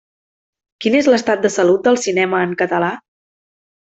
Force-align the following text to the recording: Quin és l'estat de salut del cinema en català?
Quin 0.85 0.95
és 0.99 1.09
l'estat 1.13 1.43
de 1.43 1.51
salut 1.57 1.85
del 1.89 2.01
cinema 2.07 2.41
en 2.49 2.57
català? 2.65 2.93